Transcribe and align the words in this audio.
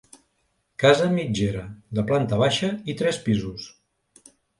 Casa 0.83 1.09
mitgera 1.17 1.61
de 1.99 2.05
planta 2.11 2.39
baixa 2.45 2.71
i 2.95 2.97
tres 3.03 3.21
pisos. 3.27 3.69